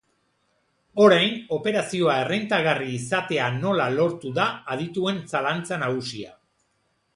Orain, 1.07 1.35
operazioa 1.57 2.15
errentagarri 2.21 2.89
izatea 2.95 3.51
nola 3.59 3.87
lortu 3.99 4.33
da 4.41 4.49
adituen 4.77 5.23
zalantza 5.37 5.81
nagusia. 5.87 6.37